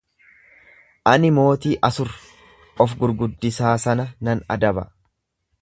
Ani 1.11 1.29
mootii 1.39 1.75
Asur 1.91 2.11
of 2.87 2.97
gurguddisaa 3.05 3.77
sana 3.87 4.11
nan 4.29 4.47
adaba. 4.57 4.91